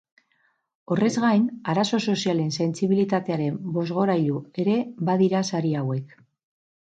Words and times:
Horrez 0.93 1.09
gain, 1.23 1.43
arazo 1.73 1.99
sozialen 2.13 2.47
sentsibilitatearen 2.63 3.59
bozgorailu 3.77 4.41
ere 4.65 4.79
badira 5.11 5.43
sari 5.53 5.77
hauek. 5.83 6.17